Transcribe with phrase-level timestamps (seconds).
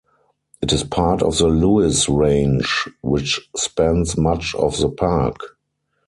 [0.63, 5.41] It is part of the Lewis Range, which spans much of the park.